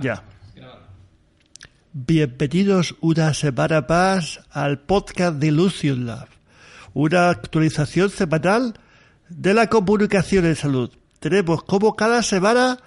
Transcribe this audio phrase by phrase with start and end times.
[0.00, 0.22] Ya.
[1.92, 6.28] Bienvenidos una semana más al podcast de Illusion Lab,
[6.94, 8.74] una actualización semanal
[9.28, 10.90] de la comunicación en salud.
[11.18, 12.78] Tenemos como cada semana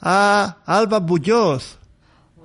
[0.00, 1.78] a Alba Muñoz.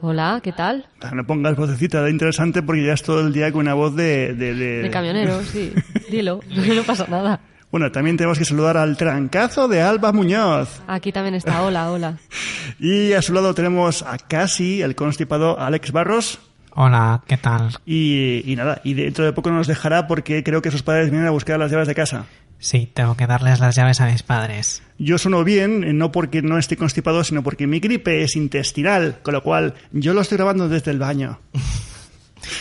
[0.01, 0.87] Hola, ¿qué tal?
[1.13, 4.33] No pongas vocecita de interesante porque ya es todo el día con una voz de...
[4.33, 5.73] De, de- De camionero, sí.
[6.09, 7.39] Dilo, no pasa nada.
[7.71, 10.81] Bueno, también tenemos que saludar al trancazo de Alba Muñoz.
[10.87, 12.17] Aquí también está, hola, hola.
[12.79, 16.39] Y a su lado tenemos a Casi, el constipado Alex Barros.
[16.73, 17.77] Hola, ¿qué tal?
[17.85, 21.27] Y, y nada, y dentro de poco nos dejará porque creo que sus padres vienen
[21.27, 22.25] a buscar las llaves de casa.
[22.59, 24.83] Sí, tengo que darles las llaves a mis padres.
[24.97, 29.33] Yo sueno bien, no porque no esté constipado, sino porque mi gripe es intestinal, con
[29.33, 31.39] lo cual yo lo estoy grabando desde el baño.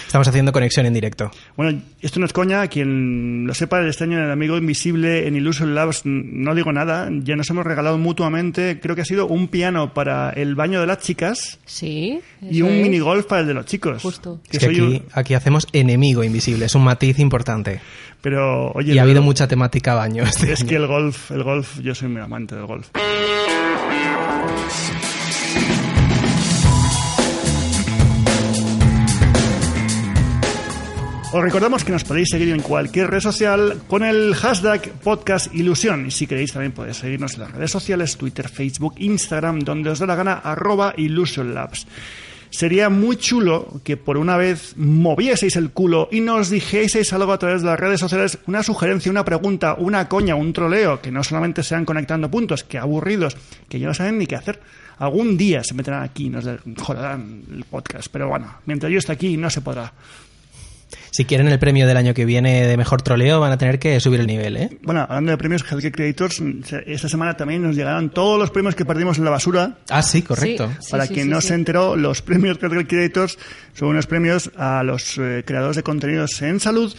[0.07, 1.31] Estamos haciendo conexión en directo.
[1.57, 5.37] Bueno, esto no es coña, quien lo sepa, este año en el amigo invisible en
[5.37, 9.49] Illusion Labs, no digo nada, ya nos hemos regalado mutuamente, creo que ha sido un
[9.49, 12.21] piano para el baño de las chicas Sí.
[12.43, 12.83] y un es.
[12.83, 14.03] minigolf para el de los chicos.
[14.03, 14.41] Justo.
[14.51, 17.81] Que Es que soy un- aquí, hacemos enemigo invisible, es un matiz importante.
[18.23, 20.23] Pero, oye, Y ha habido mucha temática baño.
[20.25, 20.69] este Es año.
[20.69, 22.89] que el golf, el golf, yo soy muy amante del golf.
[31.33, 36.07] Os recordamos que nos podéis seguir en cualquier red social con el hashtag podcast ilusión.
[36.07, 40.01] Y si queréis también podéis seguirnos en las redes sociales, Twitter, Facebook, Instagram, donde os
[40.01, 41.87] dé la gana, arroba Illusion Labs.
[42.51, 47.39] Sería muy chulo que por una vez movieseis el culo y nos dijeseis algo a
[47.39, 51.23] través de las redes sociales, una sugerencia, una pregunta, una coña, un troleo, que no
[51.23, 53.37] solamente sean conectando puntos, que aburridos,
[53.69, 54.59] que ya no saben ni qué hacer.
[54.99, 58.99] Algún día se meterán aquí y nos de- joderán el podcast, pero bueno, mientras yo
[58.99, 59.93] esté aquí no se podrá.
[61.11, 63.99] Si quieren el premio del año que viene de mejor troleo, van a tener que
[64.01, 64.79] subir el nivel, ¿eh?
[64.83, 66.43] Bueno, hablando de premios Healthcare Creators,
[66.87, 69.79] esta semana también nos llegarán todos los premios que perdimos en la basura.
[69.89, 70.71] Ah, sí, correcto.
[70.81, 71.49] Sí, Para sí, quien sí, no sí.
[71.49, 73.39] se enteró, los premios Healthcare Creators
[73.75, 76.95] son unos premios a los eh, creadores de contenidos en salud.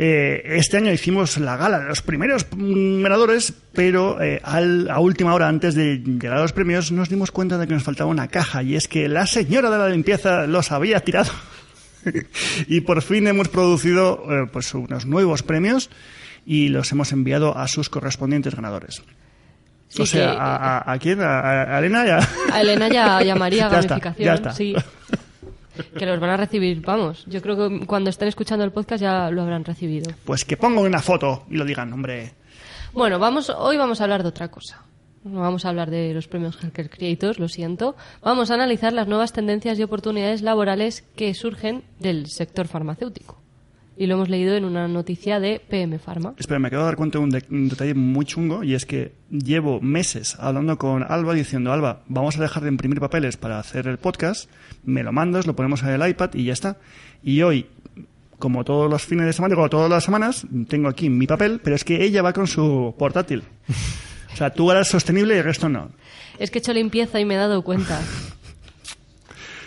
[0.00, 5.34] Eh, este año hicimos la gala de los primeros ganadores, pero eh, al- a última
[5.34, 8.28] hora, antes de llegar a los premios, nos dimos cuenta de que nos faltaba una
[8.28, 11.32] caja y es que la señora de la limpieza los había tirado.
[12.68, 15.90] y por fin hemos producido eh, pues unos nuevos premios
[16.46, 19.02] y los hemos enviado a sus correspondientes ganadores.
[19.88, 21.20] Sí, o sea, que- a, a- ¿a quién?
[21.22, 21.40] ¿A,
[21.74, 22.06] a- Elena?
[22.06, 24.24] y a- Elena ya llamaría Ya está, gamificación.
[24.26, 24.52] ya está.
[24.52, 24.74] Sí.
[25.96, 27.24] Que los van a recibir, vamos.
[27.26, 30.10] Yo creo que cuando estén escuchando el podcast ya lo habrán recibido.
[30.24, 32.32] Pues que pongan una foto y lo digan, hombre.
[32.92, 34.82] Bueno, vamos, hoy vamos a hablar de otra cosa.
[35.24, 37.96] No vamos a hablar de los premios Hacker Creators, lo siento.
[38.22, 43.36] Vamos a analizar las nuevas tendencias y oportunidades laborales que surgen del sector farmacéutico.
[43.96, 46.34] Y lo hemos leído en una noticia de PM Pharma.
[46.38, 48.86] Espera, me acabo de dar cuenta de un, de- un detalle muy chungo y es
[48.86, 53.58] que llevo meses hablando con Alba diciendo, Alba, vamos a dejar de imprimir papeles para
[53.58, 54.48] hacer el podcast,
[54.84, 56.76] me lo mandas, lo ponemos en el iPad y ya está.
[57.24, 57.66] Y hoy,
[58.38, 61.74] como todos los fines de semana, como todas las semanas, tengo aquí mi papel, pero
[61.74, 63.42] es que ella va con su portátil.
[64.38, 65.90] O sea, tú eres sostenible y el resto no.
[66.38, 68.00] Es que he hecho limpieza y me he dado cuenta.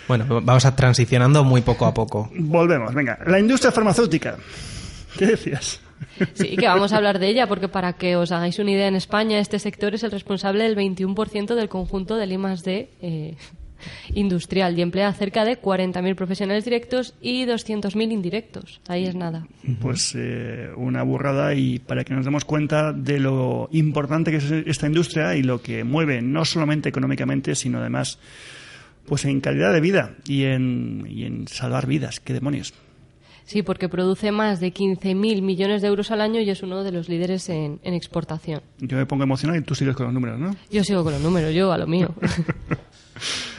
[0.07, 2.29] Bueno, vamos a transicionando muy poco a poco.
[2.37, 3.17] Volvemos, venga.
[3.27, 4.35] La industria farmacéutica.
[5.17, 5.79] ¿Qué decías?
[6.33, 8.95] Sí, que vamos a hablar de ella, porque para que os hagáis una idea, en
[8.95, 13.38] España este sector es el responsable del 21% del conjunto del I+D eh,
[14.14, 18.81] industrial y emplea cerca de 40.000 profesionales directos y 200.000 indirectos.
[18.88, 19.47] Ahí es nada.
[19.81, 24.52] pues eh, una burrada y para que nos demos cuenta de lo importante que es
[24.52, 28.19] esta industria y lo que mueve no solamente económicamente sino además
[29.06, 32.74] pues en calidad de vida y en, y en salvar vidas qué demonios
[33.44, 36.92] Sí, porque produce más de 15.000 millones de euros al año y es uno de
[36.92, 38.62] los líderes en, en exportación.
[38.80, 40.56] yo me pongo emocionado y tú sigues con los números ¿no?
[40.72, 42.13] Yo sigo con los números, yo a lo mío.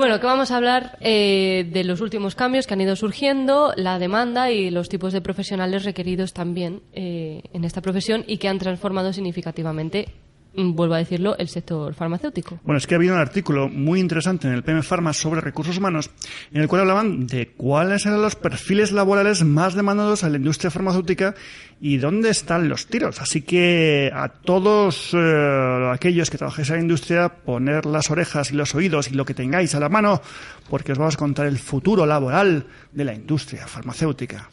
[0.00, 3.98] Bueno, que vamos a hablar eh, de los últimos cambios que han ido surgiendo, la
[3.98, 8.58] demanda y los tipos de profesionales requeridos también eh, en esta profesión y que han
[8.58, 10.08] transformado significativamente,
[10.54, 12.58] vuelvo a decirlo, el sector farmacéutico.
[12.64, 15.78] Bueno, es que ha habido un artículo muy interesante en el PM Pharma sobre recursos
[15.78, 16.10] humanos
[16.52, 20.70] en el cual hablaban de cuáles eran los perfiles laborales más demandados a la industria
[20.70, 21.34] farmacéutica
[21.80, 23.20] y dónde están los tiros.
[23.20, 28.54] Así que a todos eh, aquellos que trabajáis en la industria, poner las orejas y
[28.54, 30.20] los oídos y lo que tengáis a la mano
[30.68, 34.50] porque os vamos a contar el futuro laboral de la industria farmacéutica.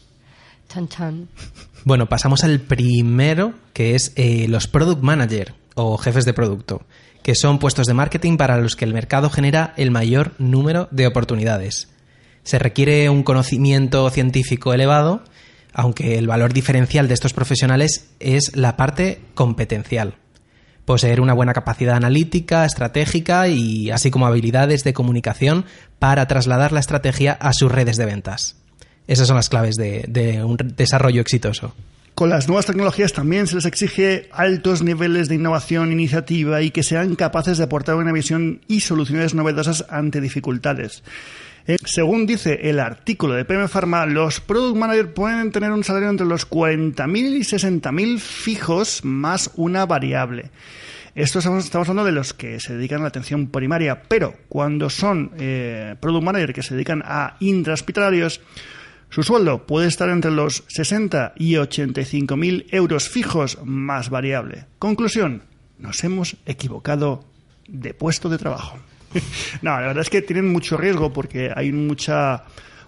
[0.68, 1.30] Chan chan.
[1.86, 6.82] Bueno, pasamos al primero, que es eh, los Product Manager o jefes de producto,
[7.22, 11.06] que son puestos de marketing para los que el mercado genera el mayor número de
[11.06, 11.88] oportunidades.
[12.44, 15.24] Se requiere un conocimiento científico elevado,
[15.74, 20.16] aunque el valor diferencial de estos profesionales es la parte competencial.
[20.86, 25.66] poseer una buena capacidad analítica, estratégica y así como habilidades de comunicación
[26.00, 28.56] para trasladar la estrategia a sus redes de ventas.
[29.06, 31.74] Esas son las claves de, de un desarrollo exitoso.
[32.18, 36.82] Con las nuevas tecnologías también se les exige altos niveles de innovación, iniciativa y que
[36.82, 41.04] sean capaces de aportar una visión y soluciones novedosas ante dificultades.
[41.68, 46.10] Eh, según dice el artículo de PM Pharma, los product managers pueden tener un salario
[46.10, 50.50] entre los 40.000 y 60.000 fijos más una variable.
[51.14, 55.34] Esto estamos, hablando de los que se dedican a la atención primaria, pero cuando son
[55.38, 58.42] eh, product managers que se dedican a intrahospitalarios,
[59.10, 64.66] su sueldo puede estar entre los 60 y 85.000 euros fijos más variable.
[64.80, 65.44] Conclusión,
[65.80, 67.24] nos hemos equivocado
[67.68, 68.78] de puesto de trabajo.
[69.62, 72.44] no, la verdad es que tienen mucho riesgo porque hay mucha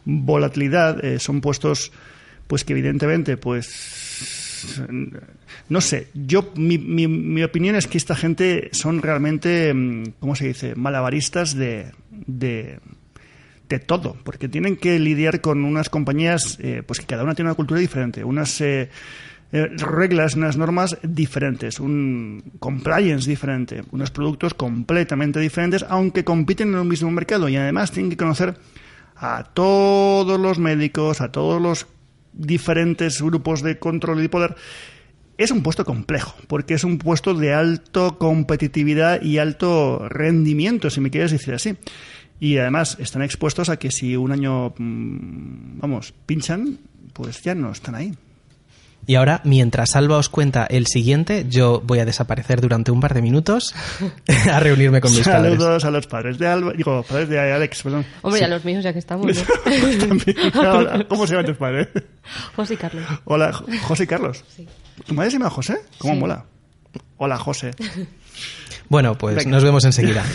[0.06, 1.04] volatilidad.
[1.04, 1.92] Eh, son puestos,
[2.48, 4.68] pues que evidentemente, pues
[5.69, 6.07] no sé.
[6.13, 10.75] Yo mi, mi, mi, opinión es que esta gente son realmente, mm, ¿cómo se dice?
[10.75, 12.80] Malabaristas de, de
[13.69, 17.50] de todo, porque tienen que lidiar con unas compañías, eh, pues que cada una tiene
[17.50, 18.89] una cultura diferente, unas eh,
[19.51, 26.80] eh, reglas, unas normas diferentes, un compliance diferente, unos productos completamente diferentes, aunque compiten en
[26.80, 28.57] un mismo mercado y además tienen que conocer
[29.16, 31.88] a todos los médicos, a todos los
[32.33, 34.56] diferentes grupos de control y poder.
[35.38, 41.00] Es un puesto complejo, porque es un puesto de alto competitividad y alto rendimiento, si
[41.01, 41.77] me quieres decir así.
[42.39, 46.77] Y además están expuestos a que si un año, mm, vamos, pinchan,
[47.13, 48.13] pues ya no están ahí.
[49.07, 53.13] Y ahora, mientras Alba os cuenta el siguiente, yo voy a desaparecer durante un par
[53.15, 53.74] de minutos
[54.51, 55.59] a reunirme con mis Saludos padres.
[55.59, 58.06] Saludos a los padres de Alba, digo, padres de Alex, perdón.
[58.21, 58.45] Hombre, sí.
[58.45, 59.25] a los míos ya que estamos.
[59.25, 61.06] ¿no?
[61.07, 61.88] ¿Cómo se llaman tus padres?
[62.56, 63.06] José y Carlos.
[63.25, 63.51] Hola,
[63.83, 64.44] José y Carlos.
[64.56, 64.68] Sí.
[65.07, 65.77] ¿Tu madre se llama José?
[65.97, 66.19] ¿Cómo Sí.
[66.19, 66.45] mola?
[67.18, 67.71] Hola, José.
[68.89, 69.51] Bueno, pues Venga.
[69.51, 70.24] nos vemos enseguida.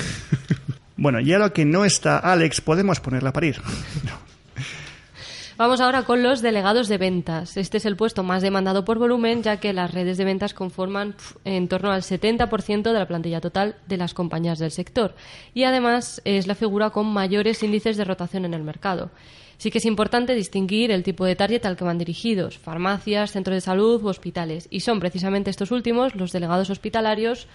[0.97, 3.61] Bueno, y ahora que no está Alex, podemos ponerla a parir.
[5.57, 7.57] Vamos ahora con los delegados de ventas.
[7.57, 11.15] Este es el puesto más demandado por volumen, ya que las redes de ventas conforman
[11.45, 15.15] en torno al 70% de la plantilla total de las compañías del sector.
[15.55, 19.11] Y además es la figura con mayores índices de rotación en el mercado.
[19.59, 23.55] Sí que es importante distinguir el tipo de target al que van dirigidos, farmacias, centros
[23.55, 24.67] de salud u hospitales.
[24.71, 27.47] Y son precisamente estos últimos, los delegados hospitalarios,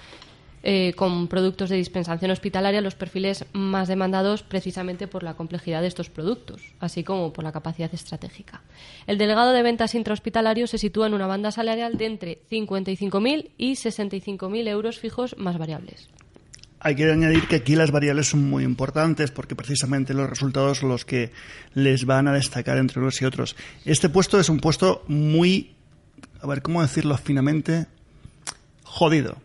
[0.64, 5.88] eh, con productos de dispensación hospitalaria los perfiles más demandados precisamente por la complejidad de
[5.88, 8.62] estos productos, así como por la capacidad estratégica.
[9.08, 13.74] El delegado de ventas intrahospitalario se sitúa en una banda salarial de entre 55.000 y
[13.74, 16.10] 65.000 euros fijos más variables.
[16.82, 20.90] Hay que añadir que aquí las variables son muy importantes porque precisamente los resultados son
[20.90, 21.32] los que
[21.74, 23.56] les van a destacar entre unos y otros.
[23.84, 25.76] Este puesto es un puesto muy,
[26.42, 27.88] a ver, ¿cómo decirlo finamente?
[28.84, 29.38] Jodido.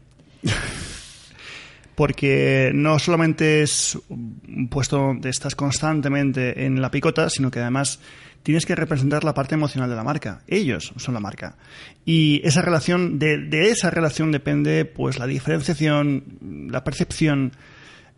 [1.95, 8.01] Porque no solamente es un puesto de estás constantemente en la picota, sino que además
[8.43, 10.43] tienes que representar la parte emocional de la marca.
[10.47, 11.57] Ellos son la marca.
[12.05, 17.53] Y esa relación, de, esa relación depende pues la diferenciación, la percepción,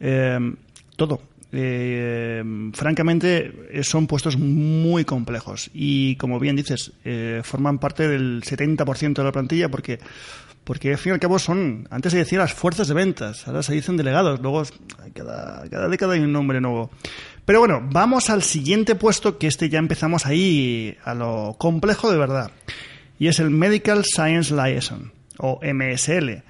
[0.01, 0.39] eh,
[0.97, 1.23] todo.
[1.53, 2.43] Eh,
[2.75, 9.25] francamente, son puestos muy complejos y, como bien dices, eh, forman parte del 70% de
[9.25, 10.01] la plantilla porque
[10.67, 13.63] porque al fin y al cabo son, antes se decía las fuerzas de ventas, ahora
[13.63, 14.65] se dicen delegados, luego
[15.15, 16.91] cada, cada década hay un nombre nuevo.
[17.45, 22.19] Pero bueno, vamos al siguiente puesto, que este ya empezamos ahí a lo complejo de
[22.19, 22.51] verdad,
[23.17, 26.43] y es el Medical Science Liaison, o MSL,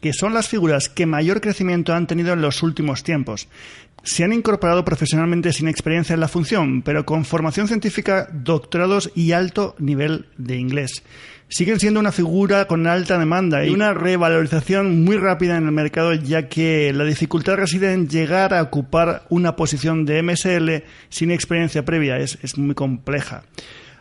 [0.00, 3.48] que son las figuras que mayor crecimiento han tenido en los últimos tiempos.
[4.02, 9.32] Se han incorporado profesionalmente sin experiencia en la función, pero con formación científica, doctorados y
[9.32, 11.02] alto nivel de inglés
[11.48, 16.12] siguen siendo una figura con alta demanda y una revalorización muy rápida en el mercado,
[16.12, 21.84] ya que la dificultad reside en llegar a ocupar una posición de MSL sin experiencia
[21.84, 22.18] previa.
[22.18, 23.42] Es, es muy compleja.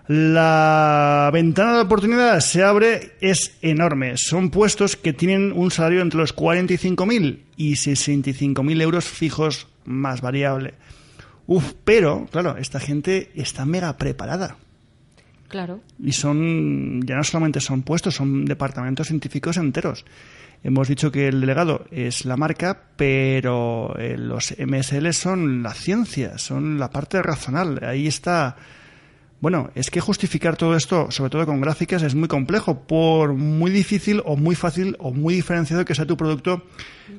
[0.07, 4.13] La ventana de oportunidad se abre, es enorme.
[4.15, 10.75] Son puestos que tienen un salario entre los 45.000 y 65.000 euros fijos más variable.
[11.45, 14.57] Uf, pero, claro, esta gente está mega preparada.
[15.49, 15.81] Claro.
[16.01, 20.05] Y son, ya no solamente son puestos, son departamentos científicos enteros.
[20.63, 26.37] Hemos dicho que el delegado es la marca, pero eh, los MSL son la ciencia,
[26.37, 27.79] son la parte razonal.
[27.83, 28.55] Ahí está.
[29.39, 33.69] Bueno, es que justificar todo esto, sobre todo con gráficas, es muy complejo, por muy
[33.69, 36.63] difícil o muy fácil o muy diferenciado que sea tu producto,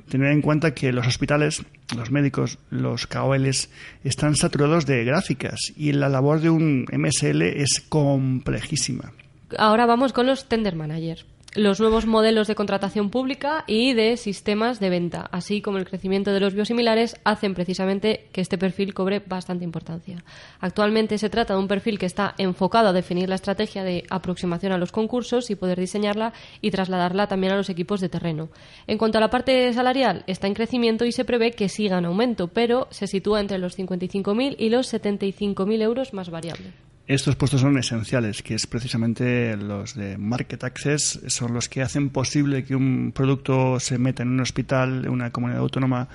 [0.09, 1.63] tener en cuenta que los hospitales,
[1.95, 3.69] los médicos, los KOLs
[4.03, 9.13] están saturados de gráficas y la labor de un MSL es complejísima.
[9.57, 11.25] Ahora vamos con los tender managers.
[11.55, 16.31] Los nuevos modelos de contratación pública y de sistemas de venta, así como el crecimiento
[16.31, 20.23] de los biosimilares, hacen precisamente que este perfil cobre bastante importancia.
[20.59, 24.73] Actualmente se trata de un perfil que está enfocado a definir la estrategia de aproximación
[24.73, 28.49] a los concursos y poder diseñarla y trasladarla también a los equipos de terreno.
[28.85, 32.05] En cuanto a la parte salarial, está en crecimiento y se prevé que siga en
[32.05, 36.88] aumento, pero se sitúa entre los 55.000 y los 75.000 euros más variable.
[37.09, 42.09] Estos puestos son esenciales, que es precisamente los de Market Access, son los que hacen
[42.11, 46.07] posible que un producto se meta en un hospital, en una comunidad autónoma.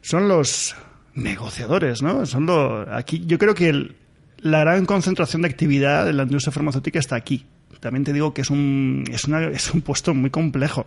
[0.00, 0.76] Son los
[1.16, 2.24] negociadores, ¿no?
[2.24, 3.96] Son lo, aquí, yo creo que el-
[4.38, 7.44] la gran concentración de actividad de la industria farmacéutica está aquí.
[7.80, 10.86] También te digo que es un, es una, es un puesto muy complejo.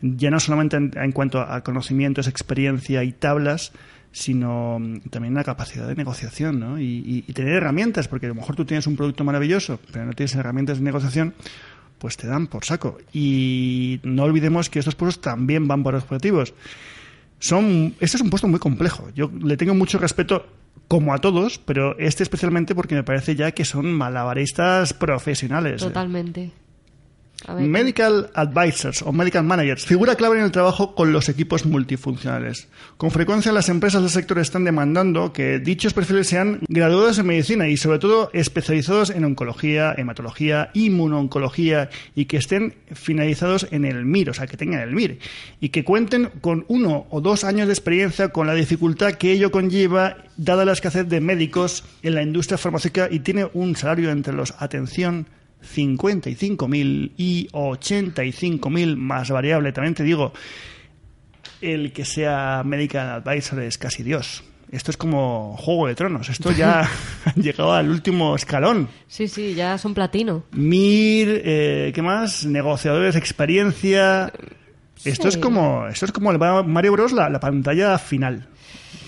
[0.00, 3.72] Ya no solamente en, en cuanto a conocimientos, experiencia y tablas,
[4.12, 6.78] sino mm, también la capacidad de negociación ¿no?
[6.78, 10.34] y, tener herramientas, porque a lo mejor tú tienes un producto maravilloso, pero no tienes
[10.34, 11.34] herramientas de negociación,
[11.98, 12.98] pues te dan por saco.
[13.12, 16.54] Y no olvidemos que estos puestos también van por objetivos.
[17.38, 19.08] Son, este es un puesto muy complejo.
[19.14, 20.46] Yo le tengo mucho respeto
[20.88, 25.80] como a todos, pero este especialmente porque me parece ya que son malabaristas profesionales.
[25.80, 26.52] Totalmente.
[27.58, 32.68] Medical Advisors o Medical Managers, figura clave en el trabajo con los equipos multifuncionales.
[32.96, 37.68] Con frecuencia las empresas del sector están demandando que dichos perfiles sean graduados en medicina
[37.68, 44.30] y sobre todo especializados en oncología, hematología, inmunooncología y que estén finalizados en el MIR,
[44.30, 45.18] o sea, que tengan el MIR
[45.60, 49.50] y que cuenten con uno o dos años de experiencia con la dificultad que ello
[49.50, 54.34] conlleva dada la escasez de médicos en la industria farmacéutica y tiene un salario entre
[54.34, 55.26] los, atención,
[55.62, 59.72] 55.000 y 85.000 más variable.
[59.72, 60.32] También te digo,
[61.60, 64.44] el que sea medical advisor es casi Dios.
[64.70, 66.28] Esto es como Juego de Tronos.
[66.30, 66.88] Esto ya
[67.24, 68.88] ha llegado al último escalón.
[69.06, 70.44] Sí, sí, ya son platino.
[70.52, 72.46] Mir, eh, ¿qué más?
[72.46, 74.32] Negociadores, experiencia.
[75.04, 78.48] Esto es como esto es como el Mario Bros, la, la pantalla final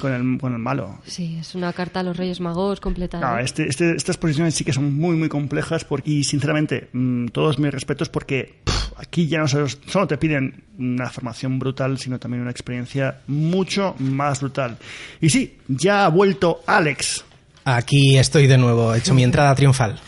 [0.05, 0.99] con el, con el malo.
[1.07, 3.19] Sí, es una carta a los Reyes Magos completa.
[3.21, 7.29] No, este, este- estas posiciones sí que son muy, muy complejas porque, y sinceramente, mm,
[7.29, 11.99] todos mis respetos porque pff, aquí ya no solo, solo te piden una formación brutal,
[11.99, 14.77] sino también una experiencia mucho más brutal.
[15.21, 17.25] Y sí, ya ha vuelto Alex.
[17.65, 19.99] Aquí estoy de nuevo, he hecho mi entrada triunfal.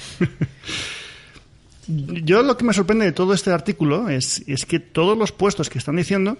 [1.89, 5.71] Yo lo que me sorprende de todo este artículo es, es que todos los puestos
[5.71, 6.37] que están diciendo,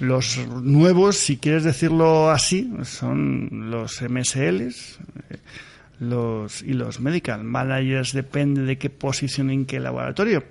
[0.00, 4.98] los nuevos, si quieres decirlo así, son los MSLs
[5.30, 5.38] eh,
[6.00, 10.44] los, y los medical managers, depende de qué posición en qué laboratorio.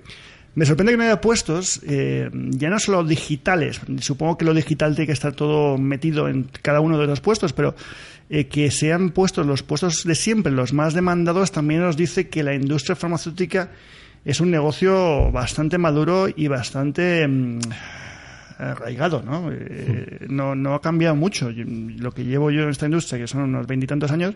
[0.56, 4.96] Me sorprende que no haya puestos, eh, ya no solo digitales, supongo que lo digital
[4.96, 7.76] tiene que estar todo metido en cada uno de los puestos, pero
[8.30, 12.42] eh, que sean puestos los puestos de siempre, los más demandados, también nos dice que
[12.42, 13.70] la industria farmacéutica
[14.26, 17.60] es un negocio bastante maduro y bastante mm,
[18.58, 19.52] arraigado, ¿no?
[19.52, 21.50] Eh, no, no ha cambiado mucho.
[21.52, 24.36] Lo que llevo yo en esta industria, que son unos veintitantos años,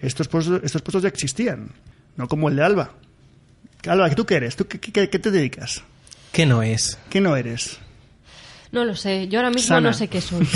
[0.00, 1.68] estos puestos, estos puestos ya existían,
[2.16, 2.90] no como el de Alba.
[3.86, 4.56] Alba, ¿tú qué eres?
[4.56, 5.82] ¿Tú qué, qué- qué te dedicas?
[6.32, 6.98] ¿Qué no es?
[7.08, 7.78] ¿Qué no eres?
[8.72, 9.90] No lo sé, yo ahora mismo Sana.
[9.90, 10.46] no sé qué soy.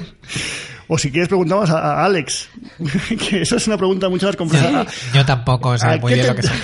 [0.88, 2.48] o si quieres preguntamos a, Alex,
[3.28, 4.86] que eso es una pregunta mucho más compleja.
[5.12, 6.56] Yo tampoco sé ¿A muy qué bien te- lo que soy.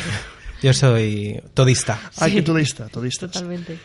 [0.63, 1.99] Yo soy todista.
[2.19, 3.33] Ah, que todista, todistas.
[3.33, 3.79] Totalmente.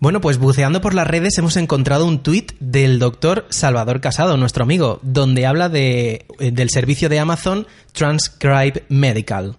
[0.00, 4.62] Bueno, pues buceando por las redes hemos encontrado un tuit del doctor Salvador Casado, nuestro
[4.62, 9.56] amigo, donde habla de, eh, del servicio de Amazon Transcribe Medical.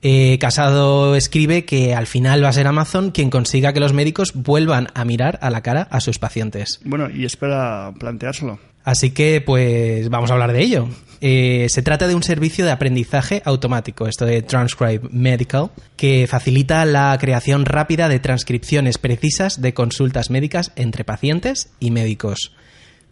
[0.00, 4.32] Eh, Casado escribe que al final va a ser Amazon quien consiga que los médicos
[4.34, 6.80] vuelvan a mirar a la cara a sus pacientes.
[6.84, 8.58] Bueno, y espera planteárselo.
[8.84, 10.88] Así que, pues, vamos a hablar de ello.
[11.20, 16.84] Eh, se trata de un servicio de aprendizaje automático, esto de Transcribe Medical, que facilita
[16.84, 22.52] la creación rápida de transcripciones precisas de consultas médicas entre pacientes y médicos.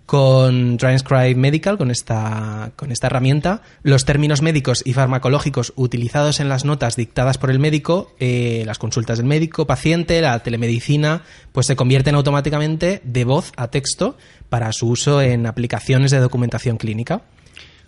[0.06, 6.49] Con Transcribe Medical, con esta, con esta herramienta, los términos médicos y farmacológicos utilizados en
[6.49, 11.66] las notas dictadas por el médico, eh, las consultas del médico, paciente, la telemedicina, pues
[11.66, 14.16] se convierten automáticamente de voz a texto
[14.49, 17.23] para su uso en aplicaciones de documentación clínica.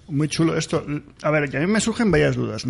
[0.08, 0.84] Muy chulo esto.
[1.22, 2.64] A ver, a mí me surgen varias dudas.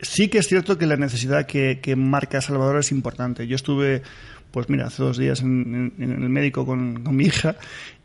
[0.00, 3.46] Sí que es cierto que la necesidad que, marca Salvador es importante.
[3.46, 4.02] Yo estuve,
[4.50, 7.56] pues mira, hace dos días en, el médico con mi hija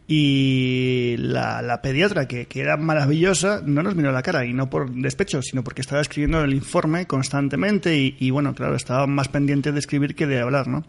[0.07, 4.69] y la, la pediatra, que, que era maravillosa, no nos miró la cara y no
[4.69, 9.27] por despecho, sino porque estaba escribiendo el informe constantemente y, y, bueno, claro, estaba más
[9.27, 10.83] pendiente de escribir que de hablar, ¿no?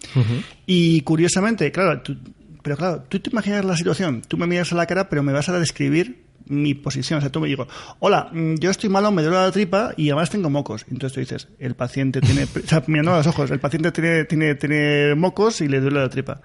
[0.66, 2.16] Y curiosamente, claro, tú-
[2.62, 5.32] pero claro, tú te imaginas la situación, tú me miras a la cara, pero me
[5.32, 7.18] vas a describir mi posición.
[7.18, 7.66] O sea, tú me digo,
[8.00, 10.84] hola, mm, yo estoy malo, me duele la tripa y además tengo mocos.
[10.90, 14.24] Entonces tú dices, el paciente tiene, o sea, mirando a los ojos, el paciente tiene,
[14.24, 16.40] tiene, tiene mocos y le duele la tripa.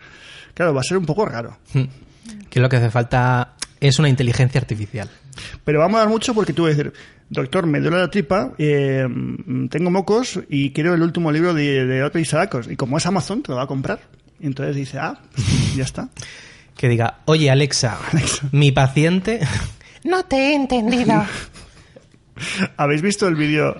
[0.54, 1.58] Claro, va a ser un poco raro.
[2.52, 5.10] Que lo que hace falta es una inteligencia artificial.
[5.64, 6.94] Pero va a molar mucho porque tú vas a decir,
[7.30, 9.08] doctor, me duele la tripa, eh,
[9.70, 12.70] tengo mocos y quiero el último libro de, de Ope y Saracos.
[12.70, 14.02] Y como es Amazon, te lo va a comprar.
[14.40, 15.20] Y entonces dice, ah,
[15.76, 16.10] ya está.
[16.78, 17.98] Que diga, oye Alexa,
[18.52, 19.40] mi paciente...
[20.04, 21.24] No te he entendido.
[22.78, 23.78] ¿Habéis visto el vídeo?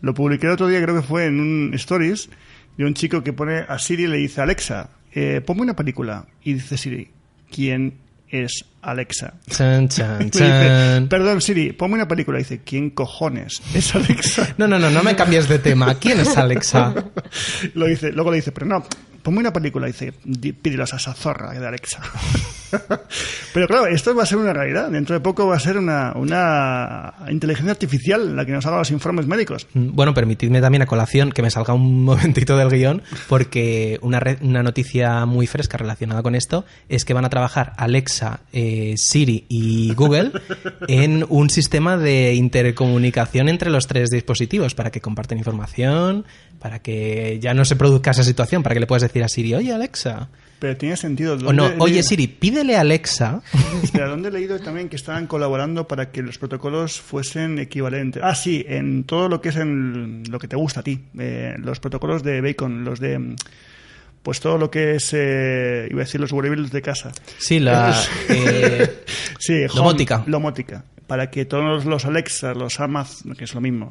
[0.00, 2.28] Lo publiqué el otro día, creo que fue en un Stories,
[2.76, 6.26] de un chico que pone a Siri y le dice, Alexa, eh, ponme una película.
[6.42, 7.08] Y dice Siri,
[7.52, 7.98] ¿quién
[8.30, 9.34] es Alexa?
[9.50, 11.08] Chan, chan, dice, chan.
[11.08, 12.38] Perdón, Siri, ponme una película.
[12.38, 14.54] Y dice, ¿quién cojones es Alexa?
[14.58, 15.94] No, no, no, no me cambies de tema.
[15.96, 16.94] ¿Quién es Alexa?
[17.74, 18.84] Lo dice, luego le dice, pero no,
[19.22, 19.88] ponme una película.
[19.88, 22.00] Y dice, "Di- pídelos a esa zorra de Alexa.
[23.54, 24.90] pero claro, esto va a ser una realidad.
[24.90, 28.90] Dentro de poco va a ser una, una inteligencia artificial la que nos haga los
[28.90, 29.66] informes médicos.
[29.74, 34.20] Mm, Bueno, permitidme también a colación que me salga un momentito del guion, porque una,
[34.40, 39.46] una noticia muy fresca relacionada con esto es que van a trabajar Alexa, eh, Siri
[39.48, 40.32] y Google
[40.88, 46.24] en un sistema de intercomunicación entre los tres dispositivos para que comparten información,
[46.58, 49.54] para que ya no se produzca esa situación, para que le puedas decir a Siri,
[49.54, 50.28] oye Alexa,
[50.60, 51.34] Pero tiene sentido.
[51.34, 53.42] o no, ¿Dónde- oye Siri, pídele a Alexa.
[53.82, 58.22] Espera, ¿dónde he leído también que estaban colaborando para que los protocolos fuesen equivalentes?
[58.24, 61.00] Ah, sí, en todo lo que es en lo que te gusta a ti.
[61.18, 63.18] Eh, los protocolos de Bacon, los de.
[63.18, 63.36] mm,
[64.22, 65.10] Pues todo lo que es.
[65.14, 67.10] eh, iba a decir los wearables de casa.
[67.38, 67.98] Sí, la...
[68.28, 68.98] eh,
[69.38, 70.22] Sí, home, Domótica.
[70.26, 70.84] Domótica.
[71.10, 73.90] Para que todos los Alexa, los Amazon, que es lo mismo,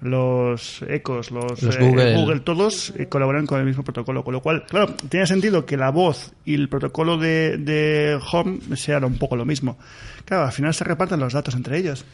[0.00, 2.40] los Ecos, los, Los eh, Google.
[2.40, 4.22] todos eh, colaboran con el mismo protocolo.
[4.22, 8.60] Con lo cual, claro, tiene sentido que la voz y el protocolo de, de Home
[8.76, 9.78] sean un poco lo mismo.
[10.24, 12.04] Claro, al final se reparten los datos entre ellos.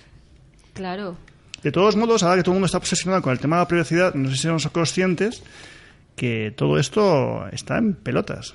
[0.72, 1.16] Claro.
[1.62, 3.68] De todos modos, ahora que todo el mundo está obsesionado con el tema de la
[3.68, 5.42] privacidad, no sé si somos conscientes
[6.16, 8.54] que todo esto está en pelotas.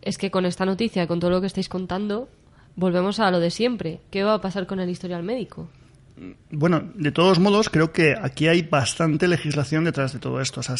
[0.00, 2.28] Es que con esta noticia, con todo lo que estáis contando,
[2.78, 4.00] volvemos a lo de siempre.
[4.10, 5.68] ¿Qué va a pasar con el historial médico?
[6.50, 10.60] Bueno, de todos modos, creo que aquí hay bastante legislación detrás de todo esto.
[10.60, 10.76] O sea,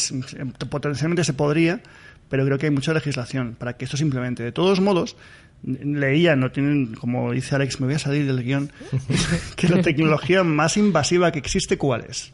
[0.70, 1.80] potencialmente se podría,
[2.28, 4.42] pero creo que hay mucha legislación para que esto simplemente.
[4.42, 5.16] De todos modos,
[5.62, 8.72] leía, no tienen, como dice Alex, me voy a salir del guion,
[9.56, 12.32] que la tecnología más invasiva que existe, ¿cuál es?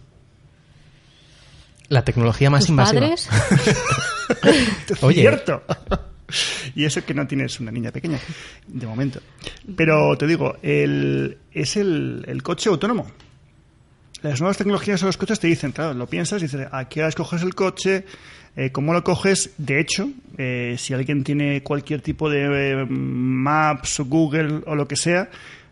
[1.89, 3.01] la tecnología más ¿Tus invasiva.
[3.03, 3.29] padres?
[5.03, 5.21] Oye.
[5.21, 5.63] Cierto.
[6.75, 8.19] Y eso que no tienes una niña pequeña,
[8.67, 9.21] de momento.
[9.77, 13.07] Pero te digo, el, es el, el coche autónomo.
[14.23, 17.01] Las nuevas tecnologías de los coches te dicen, claro, lo piensas y dices, ¿a qué
[17.01, 18.05] hora escoges el coche?
[18.57, 19.51] Eh, ¿Cómo lo coges?
[19.59, 24.89] De hecho, eh, si alguien tiene cualquier tipo de eh, Maps o Google o lo
[24.89, 25.29] que sea,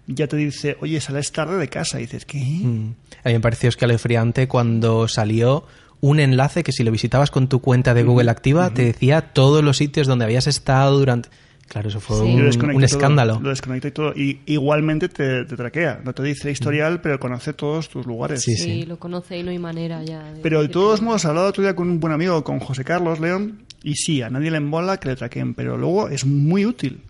[0.06, 1.98] ya te dice, oye, sales tarde de casa.
[1.98, 2.38] Y dices, ¿qué?
[2.38, 2.94] Mm.
[3.24, 5.64] A mí me pareció escalofriante cuando salió
[6.02, 9.64] un enlace que si lo visitabas con tu cuenta de Google activa te decía todos
[9.64, 11.30] los sitios donde habías estado durante...
[11.68, 12.22] Claro, eso fue Sí.
[12.34, 13.40] Un, un todo, escándalo.
[13.40, 14.12] Lo desconecta y todo.
[14.14, 16.02] Y igualmente te, te traquea.
[16.04, 18.42] No te dice historial, pero conoce todos tus lugares.
[18.42, 18.82] Sí, Sí, sí.
[18.84, 20.34] lo conoce y no hay manera ya.
[20.42, 22.84] Pero de que- todos modos, he hablado otro día con un buen amigo, con José
[22.84, 26.66] Carlos León, y sí, a nadie le embola que le traqueen, pero luego es muy
[26.66, 27.00] útil.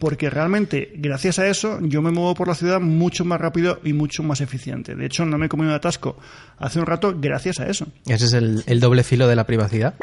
[0.00, 3.92] Porque realmente, gracias a eso, yo me muevo por la ciudad mucho más rápido y
[3.92, 4.94] mucho más eficiente.
[4.94, 6.16] De hecho, no me he comido un atasco
[6.58, 7.86] hace un rato gracias a eso.
[8.06, 9.94] Ese es el, el doble filo de la privacidad.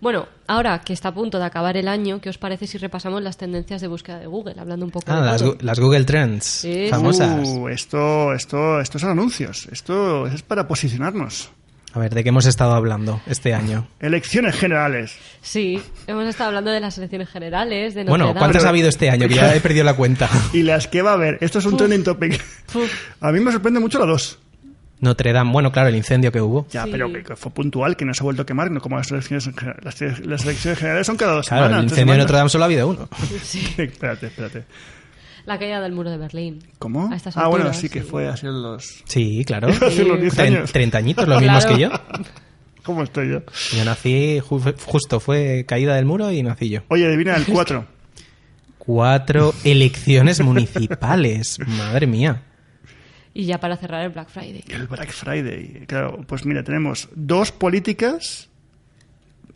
[0.00, 3.22] Bueno, ahora que está a punto de acabar el año, ¿qué os parece si repasamos
[3.22, 4.54] las tendencias de búsqueda de Google?
[4.58, 5.44] Hablando un poco Ah, de las.
[5.44, 6.86] Gu- las Google Trends Sí.
[6.90, 7.48] famosas.
[7.48, 9.66] Uh, esto, esto, estos son anuncios.
[9.72, 11.50] Esto es para posicionarnos.
[11.94, 13.88] A ver, ¿de qué hemos estado hablando este año?
[13.98, 15.16] Elecciones generales.
[15.40, 18.38] Sí, hemos estado hablando de las elecciones generales, de Notre Bueno.
[18.38, 19.26] ¿cuántas ha habido este año?
[19.26, 20.28] Que ya he perdido la cuenta.
[20.52, 21.38] Y las que va a haber.
[21.40, 22.40] Esto es un trending topic.
[22.74, 22.92] Uf.
[23.20, 24.38] A mí me sorprende mucho la 2.
[25.00, 26.66] Notre Dame, bueno, claro, el incendio que hubo.
[26.70, 26.90] Ya, Sí.
[26.90, 29.10] pero que que fue puntual, que no se ha vuelto a quemar, no como las
[29.12, 29.48] elecciones,
[29.82, 31.84] las, las elecciones generales son cada dos Claro, semanas.
[31.84, 32.18] el incendio de.
[32.18, 33.08] Notre Dame solo ha habido uno.
[33.42, 34.64] Sí, espérate, espérate.
[35.48, 36.62] La caída del muro de Berlín.
[36.78, 37.10] ¿Cómo?
[37.10, 38.06] A estas Ah, bueno, sí que sí.
[38.08, 39.02] fue así en los...
[39.06, 39.66] Sí, claro.
[39.80, 40.72] Decir los 10 Tre- años.
[40.72, 41.76] Treintañitos, los mismos Claro.
[41.76, 42.24] que yo.
[42.84, 43.42] ¿Cómo estoy yo?
[43.76, 46.80] Yo nací, ju- justo fue caída del muro y nací yo.
[46.88, 47.84] Oye, adivina el 4.
[48.78, 51.58] Cuatro elecciones municipales.
[51.66, 52.42] Madre mía.
[53.34, 54.64] Y ya para cerrar el Black Friday.
[54.68, 55.84] El Black Friday.
[55.86, 58.47] Claro, pues mira, tenemos dos políticas.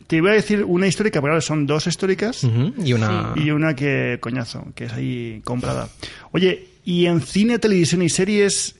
[0.07, 2.43] Te iba a decir una histórica, pero ahora son dos históricas.
[2.83, 3.33] Y una...
[3.35, 5.89] Y una que, coñazo, que es ahí comprada.
[6.31, 8.75] Oye, ¿y en cine, televisión y series,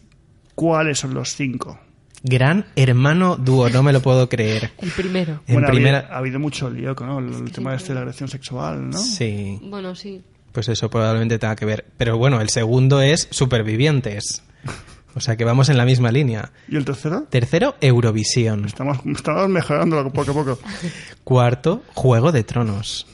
[0.55, 1.79] cuáles son los cinco?
[2.25, 4.71] Gran hermano dúo, no me lo puedo creer.
[4.79, 5.41] El primero.
[5.47, 5.97] En bueno, ha primera...
[5.99, 7.19] habido- ha, habido mucho lío con ¿no?
[7.19, 8.97] el tema de este de la agresión sexual, ¿no?
[8.97, 9.59] Sí.
[9.63, 10.21] Bueno, sí.
[10.53, 11.85] Pues eso probablemente tenga que ver.
[11.97, 14.43] Pero bueno, el segundo es Supervivientes.
[15.15, 16.51] O sea que vamos en la misma línea.
[16.67, 17.23] ¿Y el tercero?
[17.29, 18.65] Tercero, Eurovisión.
[18.65, 20.59] Estamos, estamos mejorando poco a poco.
[21.23, 23.05] Cuarto, Juego de Tronos.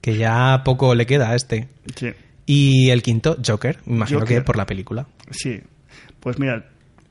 [0.00, 1.68] Que ya poco le queda a este.
[1.96, 2.12] Sí,
[2.46, 3.78] Y el quinto, Joker.
[3.86, 4.38] Me imagino Joker.
[4.38, 5.06] que por la película.
[5.30, 5.60] sí.
[6.20, 6.68] Pues mira,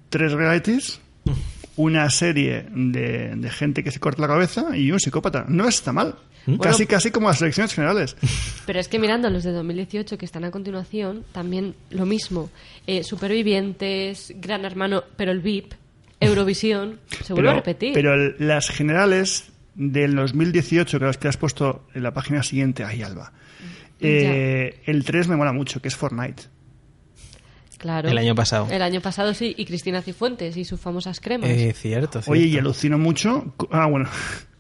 [0.10, 1.00] tres realities,
[1.78, 5.46] una serie de, de gente que se corta la cabeza y un psicópata.
[5.48, 6.16] No está mal.
[6.62, 8.16] Casi, casi como las elecciones generales.
[8.66, 12.50] Pero es que mirando los de 2018 que están a continuación, también lo mismo.
[12.86, 15.74] Eh, Supervivientes, Gran Hermano, pero el VIP,
[16.20, 17.94] Eurovisión, se vuelve a repetir.
[17.94, 22.84] Pero el- las generales del 2018, que las que has puesto en la página siguiente,
[22.84, 23.32] ahí Alba.
[24.00, 26.44] eh, el 3 me mola mucho, que es Fortnite.
[27.78, 28.10] claro.
[28.10, 28.68] El año pasado.
[28.72, 31.50] El año pasado sí, y Cristina Cifuentes y sus famosas cremas.
[31.50, 32.32] Eh, cierto, cierto.
[32.32, 33.54] Oye, y alucino mucho.
[33.72, 34.10] Ah, bueno.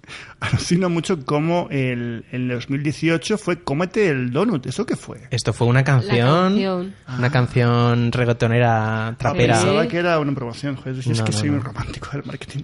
[0.40, 4.66] alucino mucho cómo el, el 2018 fue Cómete el Donut.
[4.66, 5.22] ¿Eso qué fue?
[5.32, 6.94] Esto fue una canción, canción.
[7.18, 9.56] una canción reggaetonera trapera.
[9.56, 9.64] Sí.
[9.66, 10.76] Pensaba que era una promoción.
[10.76, 11.56] Joder, si es No, que no, soy no.
[11.56, 12.64] un romántico del marketing.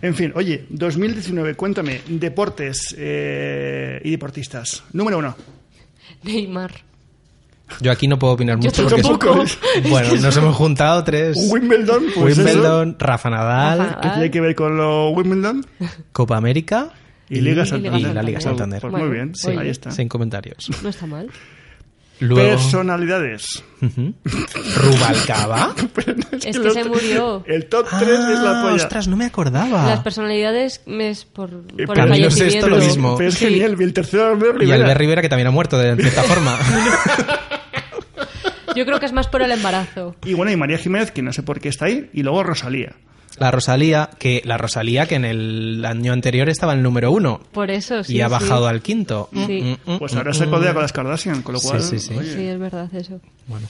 [0.00, 2.00] En fin, oye, 2019, cuéntame.
[2.08, 4.84] Deportes eh, y deportistas.
[4.92, 5.36] Número uno.
[6.22, 6.72] Neymar.
[7.80, 9.44] Yo aquí no puedo opinar Yo mucho porque tampoco.
[9.88, 14.54] bueno, nos hemos juntado tres Wimbledon, pues Wimbledon, Rafa Nadal, Rafa ¿Qué tiene que ver
[14.54, 15.64] con lo Wimbledon?
[16.12, 16.90] Copa América
[17.30, 18.00] Y Liga y Santander.
[18.00, 18.80] Y la Liga Santander.
[18.80, 18.90] Santander.
[18.90, 19.50] Pues muy bien, sí.
[19.50, 19.90] ahí está.
[19.90, 20.68] Sin comentarios.
[20.82, 21.28] No está mal.
[22.20, 23.64] Luego, Personalidades.
[24.76, 25.74] Rubalcaba.
[26.44, 27.44] Es que se murió.
[27.46, 28.74] El top 3 es la Ah, polla.
[28.76, 29.86] ostras, no me acordaba.
[29.86, 32.68] Las personalidades es por, Eh, por el fallecimiento.
[32.68, 33.16] lo mismo.
[33.16, 33.46] Pero es Sí.
[33.46, 33.76] genial.
[33.80, 34.76] El tercero, Albert y Rivera.
[34.84, 36.56] Albert Rivera, que también ha muerto de cierta forma.
[38.74, 40.16] Yo creo que es más por el embarazo.
[40.24, 42.08] Y bueno, y María Jiménez, que no sé por qué está ahí.
[42.12, 42.94] Y luego Rosalía.
[43.38, 47.40] La Rosalía, que la Rosalía que en el año anterior estaba en el número uno
[47.52, 48.16] Por eso, sí.
[48.16, 48.32] y ha sí.
[48.32, 49.30] bajado al quinto.
[49.32, 49.76] Sí.
[49.86, 50.50] Mm, mm, Pues mm, ahora se mm.
[50.50, 51.82] codea con las Kardashian, con lo Sí, cual...
[51.82, 52.14] sí, sí.
[52.14, 53.20] oye, Sí, es verdad eso.
[53.46, 53.66] Bueno.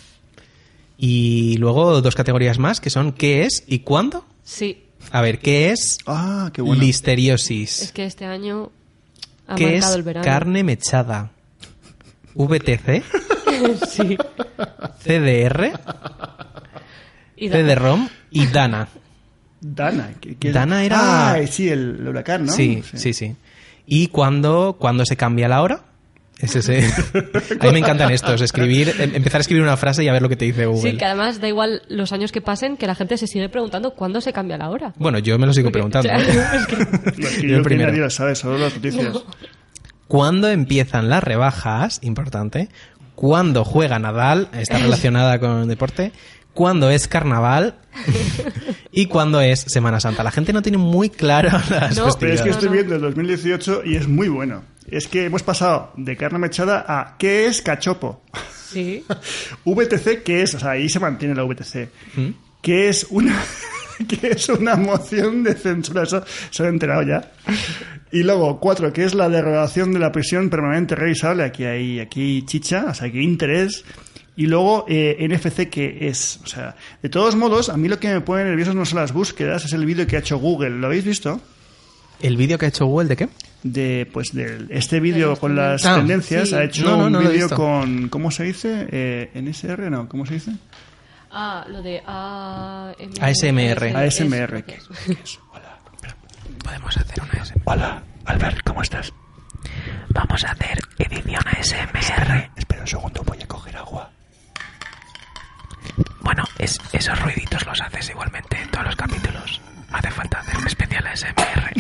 [0.99, 4.25] Y luego dos categorías más que son ¿qué es y cuándo?
[4.45, 6.83] Sí, A ver, ¿qué es Ah, qué bueno.
[6.83, 7.83] listeriosis?
[7.83, 8.71] es que este año
[9.47, 10.25] ha ¿Qué marcado es el verano.
[10.25, 11.31] carne mechada?
[12.35, 13.03] VTC,
[13.89, 14.17] sí.
[15.03, 15.73] CDR,
[17.37, 18.89] Y da- CD-ROM y Dana.
[19.61, 20.11] Dana.
[20.21, 22.53] que- que- Dana era- Ah, sí, el, huracán, ¿no?
[22.53, 23.37] Sí, sí, sí.
[23.87, 25.85] ¿Y cuándo, cuándo se cambia la hora?
[26.39, 26.79] Es ese.
[27.61, 30.23] A mí me encantan estos, escribir, em- empezar a escribir una frase y a ver
[30.23, 30.91] lo que te dice Google.
[30.93, 33.95] Sí, que además da igual los años que pasen, que la gente se sigue preguntando
[33.95, 34.93] cuándo se cambia la hora.
[34.97, 36.09] Bueno, yo me lo sigo preguntando.
[36.13, 36.47] Claro, ¿eh?
[36.57, 37.91] es que- Yo yo el que primero.
[37.91, 39.15] nadie lo sabe, solo las noticias.
[40.09, 42.01] ¿Cuándo empiezan las rebajas?
[42.03, 42.69] Importante.
[43.23, 44.49] ¿Cuándo juega Nadal?
[44.53, 46.11] Está relacionada con el deporte.
[46.55, 47.77] ¿Cuándo es carnaval?
[48.91, 50.25] y cuándo es Semana Santa.
[50.25, 53.83] La gente no tiene muy claro las No, Pero es que estoy viendo el 2018
[53.85, 54.65] y es muy bueno.
[54.91, 58.25] Es que hemos pasado de carne mechada a ¿qué es cachopo?
[58.73, 59.05] Sí.
[59.65, 60.57] VTC, ¿qué es?
[60.57, 61.91] O sea, ahí se mantiene la VTC.
[62.17, 62.31] ¿Mm?
[62.61, 63.41] ¿Qué es una
[64.09, 66.03] qué es una moción de censura?
[66.05, 67.31] Eso se lo he enterado ya.
[68.11, 71.45] Y luego, cuatro, ¿qué es la derogación de la prisión permanente revisable?
[71.45, 73.85] Aquí hay, aquí chicha, o sea, aquí hay interés.
[74.37, 76.41] Y luego, eh, NFC, ¿qué es?
[76.43, 79.13] O sea, de todos modos, a mí lo que me pone nervioso no son las
[79.13, 80.71] búsquedas, es el vídeo que ha hecho Google.
[80.71, 81.41] ¿Lo habéis visto?
[82.21, 83.29] ¿El vídeo que ha hecho Google de qué?
[83.65, 86.55] de pues de este vídeo con las Ah, tendencias sí.
[86.57, 88.89] ha hecho No, no, un no vídeo con ¿cómo se dice?
[88.91, 90.51] Eh, NSR no ¿cómo se dice?
[91.33, 92.95] Ah, lo de AMR.
[93.21, 93.97] ASMR.
[93.97, 94.91] ASMR ¿qué, eso.
[95.07, 95.39] qué es?
[95.51, 95.79] hola
[96.63, 99.13] Podemos hacer una hola Albert ¿cómo estás?
[100.11, 102.51] Vamos a hacer edición ASMR.
[102.57, 104.11] espera un segundo voy a coger agua
[106.21, 109.61] Bueno, es, esos ruiditos los haces igualmente en todos los capítulos.
[109.91, 111.73] No hace falta hacer un especial ASMR.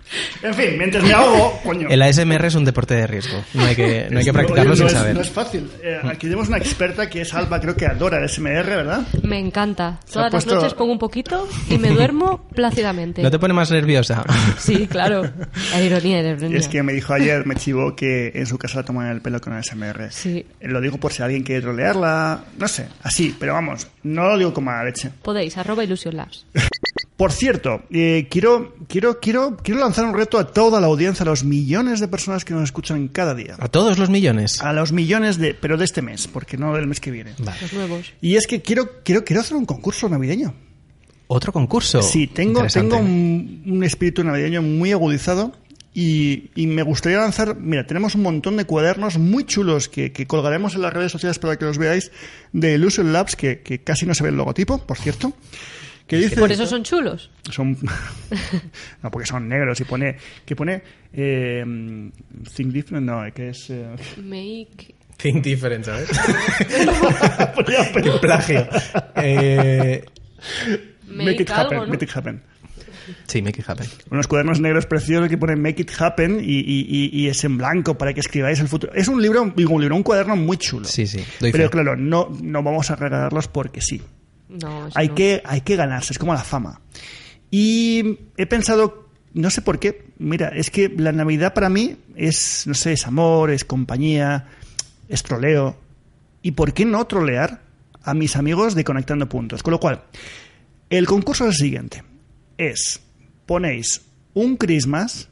[0.43, 3.43] en fin mientras me ahogo coño El ASMR es un deporte de riesgo.
[3.53, 5.15] No hay que, no hay que No, practicarlo sin no es, saber.
[5.15, 8.27] no es fácil Eh, aquí tenemos una experta que es Alba creo que adora el
[8.29, 9.01] SMR ¿verdad?
[9.23, 9.99] Me encanta.
[10.11, 13.21] Todas puesto- las noches pongo un poquito y me duermo plácidamente.
[13.23, 14.23] ¿No te pone más nerviosa?
[14.57, 15.23] Sí, claro.
[15.71, 16.57] La ironía, la ironía.
[16.57, 19.39] es que me dijo ayer me chivó que en su casa la toman el pelo
[19.41, 20.45] con el SMR Sí.
[20.61, 24.53] Lo digo por si alguien quiere trolearla no sé así pero vamos no lo digo
[24.53, 26.45] con mala leche Podéis, arroba Illusion Labs.
[27.21, 31.27] Por cierto, eh, quiero, quiero, quiero, quiero lanzar un reto a toda la audiencia, a
[31.27, 33.57] los millones de personas que nos escuchan cada día.
[33.59, 34.59] ¿A todos los millones?
[34.59, 37.35] A los millones de, pero de este mes, porque no del mes que viene.
[37.37, 37.61] Vale.
[37.61, 38.11] Los nuevos.
[38.21, 40.55] Y es que quiero, quiero, quiero hacer un concurso navideño.
[41.27, 42.01] ¿Otro concurso?
[42.01, 45.51] Sí, tengo, tengo un, un espíritu navideño muy agudizado
[45.93, 50.25] y, y me gustaría lanzar, mira, tenemos un montón de cuadernos muy chulos que, que
[50.25, 52.11] colgaremos en las redes sociales para que los veáis
[52.51, 55.33] de Illusion Labs, que, que casi no se ve el logotipo, por cierto,
[56.11, 56.35] ¿Qué dice?
[56.35, 57.31] Por eso son chulos.
[57.49, 57.77] Son...
[59.01, 60.17] no, porque son negros y pone...
[60.45, 60.81] ¿Qué pone?
[61.13, 61.63] Eh,
[62.53, 63.69] think different, no, que es...
[63.69, 63.87] eh,
[64.21, 64.93] Make...
[65.15, 66.09] Think different, ¿sabes?
[67.55, 68.67] ponía Qué plagio.
[69.15, 70.03] Eh,
[71.07, 71.91] Make, make it happen, algo, ¿no?
[71.93, 72.41] make it happen.
[73.27, 73.87] sí, make it happen.
[74.09, 77.57] Unos cuadernos negros preciosos que ponen Make It Happen y, y- y- y es en
[77.57, 78.93] blanco para que escribáis el futuro.
[78.95, 80.85] Es un libro, digo, un libro, un cuaderno muy chulo.
[80.85, 81.69] Sí, sí, doy Pero fe.
[81.69, 84.01] claro, no, no vamos a regalarlos porque sí.
[84.51, 85.15] No, Hay no.
[85.15, 86.81] que, hay que ganarse, es como la fama.
[87.49, 92.63] Y he pensado, no sé por qué, mira, es que la Navidad para mí es,
[92.67, 94.47] no sé, es amor, es compañía,
[95.07, 95.77] es troleo.
[96.41, 97.61] ¿Y por qué no trolear
[98.03, 99.63] a mis amigos de Conectando Puntos?
[99.63, 100.03] Con lo cual,
[100.89, 102.03] el concurso es el siguiente.
[102.57, 103.01] Es,
[103.45, 104.01] ponéis
[104.33, 105.29] un Christmas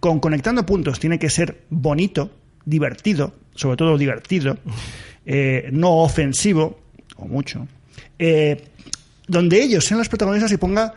[0.00, 2.30] con Conectando Puntos, tiene que ser bonito,
[2.64, 4.58] divertido, sobre todo divertido,
[5.26, 6.80] eh, no ofensivo,
[7.16, 7.66] o mucho,
[8.18, 8.68] eh,
[9.28, 10.94] donde ellos sean los protagonistas y ponga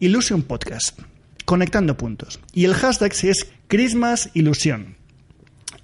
[0.00, 0.98] Illusion Podcast,
[1.44, 2.40] conectando puntos.
[2.52, 4.96] Y el hashtag si es Christmas Ilusión.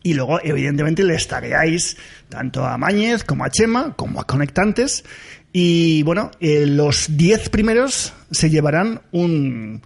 [0.03, 1.97] Y luego, evidentemente, les tagueáis
[2.29, 5.05] tanto a Mañez como a Chema, como a Conectantes.
[5.53, 9.83] Y bueno, eh, los 10 primeros se llevarán un,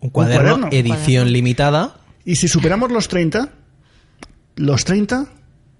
[0.00, 0.68] Un cuaderno, cuaderno.
[0.70, 1.30] edición Cuaderno.
[1.32, 1.96] limitada.
[2.24, 3.48] Y si superamos los 30,
[4.56, 5.26] los 30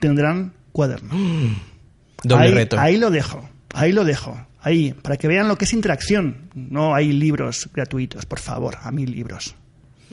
[0.00, 1.10] tendrán cuaderno.
[2.24, 2.78] Doble ahí, reto.
[2.80, 4.45] Ahí lo dejo, ahí lo dejo.
[4.66, 6.48] Ahí, para que vean lo que es interacción.
[6.56, 9.54] No hay libros gratuitos, por favor, a mí libros.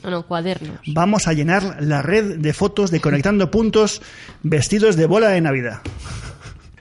[0.04, 0.78] No, no, cuadernos.
[0.86, 4.00] Vamos a llenar la red de fotos de Conectando Puntos
[4.44, 5.80] vestidos de bola de Navidad.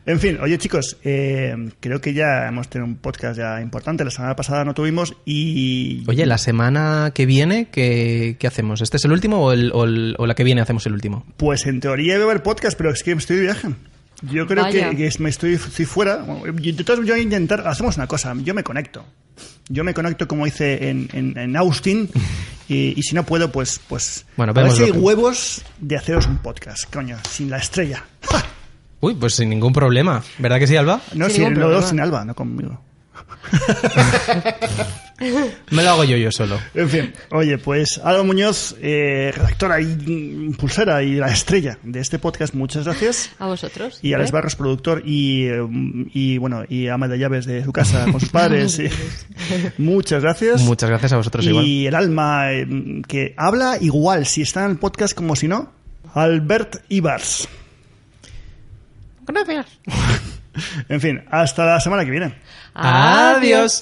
[0.06, 4.04] En fin, oye chicos, eh, creo que ya hemos tenido un podcast ya importante.
[4.04, 6.04] La semana pasada no tuvimos y...
[6.10, 8.82] Oye, la semana que viene, ¿qué, qué hacemos?
[8.82, 11.26] ¿Este es el último o, el- o el- o la que viene hacemos el último?
[11.38, 13.70] Pues en teoría debe haber podcast, pero es que estoy de viaje.
[14.32, 14.90] Yo creo Vaya.
[14.92, 16.26] que, me estoy, estoy fuera.
[16.26, 19.06] Yo- Entonces yo voy a intentar, hacemos una cosa, yo me conecto.
[19.70, 22.10] Yo me conecto como hice en, en, en Austin
[22.70, 25.96] y, y si no puedo, pues, pues Bueno, a ver si hay que- huevos de
[25.98, 28.04] haceros un podcast, coño, sin la estrella.
[28.30, 28.44] ¡Ja!
[29.02, 30.24] Uy, pues sin ningún problema.
[30.40, 31.02] ¿Verdad que sí, Alba?
[31.14, 31.88] No, Sin si ningún lo problema.
[31.88, 32.80] sin Alba, no conmigo.
[35.20, 36.60] Me lo hago yo yo solo.
[36.74, 42.20] En fin, oye, pues Alba Muñoz, eh, redactora y impulsora y la estrella de este
[42.20, 43.30] podcast, muchas gracias.
[43.40, 44.00] A vosotros.
[44.02, 44.34] Y Alex ¿eh?
[44.34, 45.62] Barros, productor y, eh,
[46.14, 48.80] y bueno, y ama de llaves de su casa con sus padres.
[48.80, 48.90] y-
[49.82, 50.62] muchas gracias.
[50.62, 51.66] Muchas gracias a vosotros igual.
[51.66, 52.68] y el alma eh,
[53.08, 55.72] que habla igual, si está en el podcast como si no,
[56.14, 57.48] Albert Ibars.
[59.28, 59.66] Gracias.
[60.88, 62.36] En fin, hasta la semana que viene.
[62.76, 63.82] Adiós.